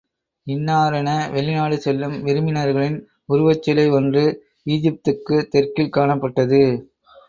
இன்னாரென 0.47 1.09
வெளிநாடு 1.31 1.77
செல்லும் 1.77 2.15
விருப்பினர்களின் 2.23 2.97
உருவச்சிலை 3.29 3.87
ஒன்று 3.91 4.25
ஈஜிப்துக்குத் 4.65 5.49
தெற்கில் 5.49 5.95
காணப்பட்டது. 5.97 6.63